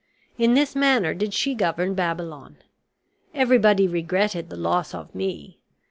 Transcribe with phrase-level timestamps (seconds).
[0.35, 2.57] In this manner did she govern Babylon.
[3.35, 5.59] Everybody regretted the loss of me.